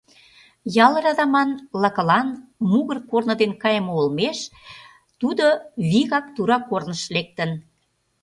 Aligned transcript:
Ял 0.85 0.93
радаман, 1.03 1.49
лакылан, 1.81 2.27
мугыр 2.69 2.99
корно 3.09 3.33
дене 3.41 3.55
кайыме 3.63 3.91
олмеш 3.99 4.39
тудо 5.19 5.45
вигак 5.89 6.25
тура 6.35 6.57
корныш 6.69 7.03
лектын. 7.15 7.51